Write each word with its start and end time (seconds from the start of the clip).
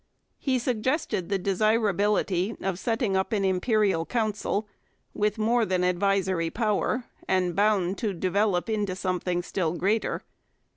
He 0.39 0.57
suggested 0.57 1.29
the 1.29 1.37
desirability 1.37 2.55
of 2.59 2.79
setting 2.79 3.15
up 3.15 3.31
an 3.33 3.45
Imperial 3.45 4.03
Council, 4.03 4.67
with 5.13 5.37
more 5.37 5.63
than 5.63 5.83
advisory 5.83 6.49
power, 6.49 7.05
and 7.27 7.55
bound 7.55 7.99
'to 7.99 8.13
develop 8.15 8.67
into 8.67 8.95
something 8.95 9.43
still 9.43 9.75
greater.' 9.77 10.23